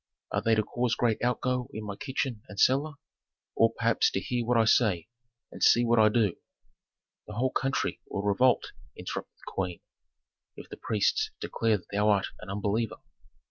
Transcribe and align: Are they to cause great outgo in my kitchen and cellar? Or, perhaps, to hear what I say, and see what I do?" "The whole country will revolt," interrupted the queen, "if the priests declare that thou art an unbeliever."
Are 0.31 0.41
they 0.41 0.55
to 0.55 0.63
cause 0.63 0.95
great 0.95 1.21
outgo 1.23 1.67
in 1.75 1.83
my 1.85 1.95
kitchen 1.95 2.41
and 2.49 2.59
cellar? 2.59 2.93
Or, 3.55 3.71
perhaps, 3.77 4.09
to 4.09 4.19
hear 4.19 4.43
what 4.47 4.57
I 4.57 4.65
say, 4.65 5.09
and 5.51 5.61
see 5.61 5.85
what 5.85 5.99
I 5.99 6.09
do?" 6.09 6.37
"The 7.27 7.33
whole 7.35 7.51
country 7.51 8.01
will 8.09 8.23
revolt," 8.23 8.71
interrupted 8.97 9.37
the 9.45 9.51
queen, 9.53 9.81
"if 10.55 10.67
the 10.69 10.77
priests 10.77 11.29
declare 11.39 11.77
that 11.77 11.85
thou 11.91 12.09
art 12.09 12.25
an 12.39 12.49
unbeliever." 12.49 12.95